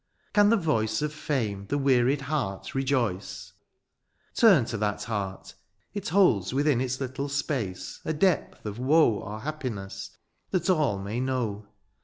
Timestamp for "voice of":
0.57-1.13